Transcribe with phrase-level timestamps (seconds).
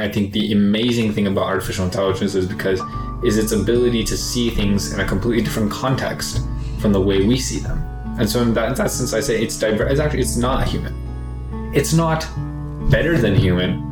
[0.00, 2.80] I think the amazing thing about artificial intelligence is because
[3.24, 6.46] is its ability to see things in a completely different context
[6.78, 7.78] from the way we see them.
[8.18, 9.90] And so in that, in that sense, I say it's diverse.
[9.90, 10.94] It's actually it's not human.
[11.74, 12.26] It's not
[12.90, 13.82] better than human.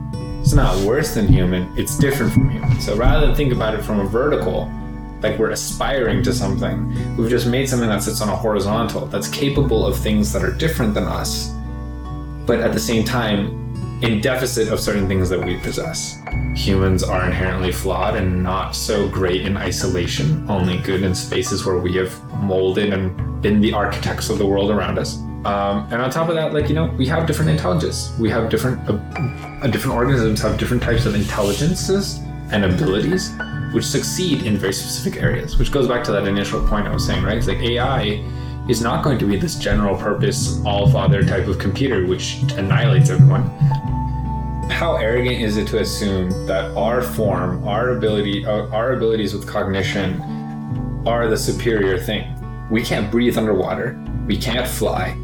[0.40, 1.72] It's not worse than human.
[1.77, 2.80] It's different from human.
[2.80, 4.71] So rather than think about it from a vertical,
[5.23, 9.29] like we're aspiring to something, we've just made something that sits on a horizontal that's
[9.29, 11.50] capable of things that are different than us,
[12.46, 13.64] but at the same time
[14.05, 16.21] in deficit of certain things that we possess.
[16.54, 21.79] Humans are inherently flawed and not so great in isolation, only good in spaces where
[21.79, 25.17] we have molded and been the architects of the world around us.
[25.46, 28.14] Um, and on top of that, like you know, we have different intelligence.
[28.18, 28.94] We have different, uh,
[29.63, 32.19] uh, different organisms have different types of intelligences
[32.50, 33.33] and abilities,
[33.72, 35.58] which succeed in very specific areas.
[35.58, 37.39] Which goes back to that initial point I was saying, right?
[37.39, 38.22] It's like AI
[38.69, 43.11] is not going to be this general purpose, all father type of computer which annihilates
[43.11, 43.50] everyone
[44.70, 50.20] how arrogant is it to assume that our form, our ability, our abilities with cognition
[51.06, 52.34] are the superior thing?
[52.70, 54.03] We can't breathe underwater.
[54.27, 55.16] We can't fly.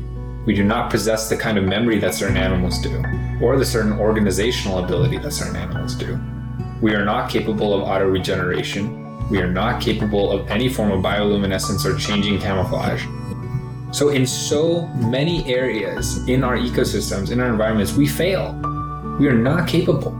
[0.46, 3.02] We do not possess the kind of memory that certain animals do,
[3.42, 6.18] or the certain organizational ability that certain animals do.
[6.80, 9.28] We are not capable of auto regeneration.
[9.30, 13.04] We are not capable of any form of bioluminescence or changing camouflage.
[13.92, 18.54] So, in so many areas in our ecosystems, in our environments, we fail
[19.20, 20.16] we are not capable.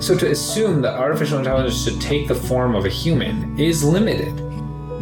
[0.00, 4.32] So to assume that artificial intelligence should take the form of a human is limited.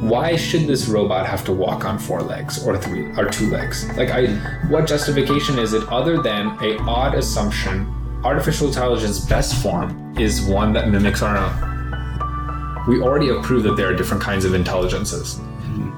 [0.03, 3.89] Why should this robot have to walk on four legs or three or two legs?
[3.97, 4.34] Like I
[4.69, 7.86] what justification is it other than a odd assumption
[8.25, 11.72] artificial intelligence best form is one that mimics our own?
[12.89, 15.41] We already have proved that there are different kinds of intelligences.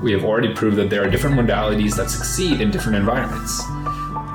[0.03, 3.63] We have already proved that there are different modalities that succeed in different environments.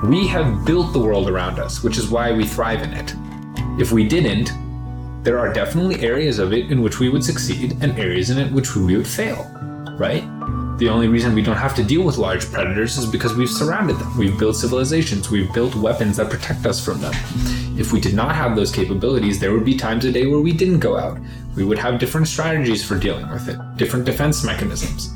[0.02, 3.14] We have built the world around us, which is why we thrive in it.
[3.80, 4.50] If we didn't,
[5.22, 8.50] there are definitely areas of it in which we would succeed and areas in it
[8.50, 9.44] which we would fail,
[9.96, 10.24] right?
[10.78, 13.98] The only reason we don't have to deal with large predators is because we've surrounded
[13.98, 14.16] them.
[14.18, 17.12] We've built civilizations, we've built weapons that protect us from them.
[17.78, 20.52] If we did not have those capabilities, there would be times a day where we
[20.52, 21.18] didn't go out.
[21.56, 25.12] We would have different strategies for dealing with it, different defense mechanisms.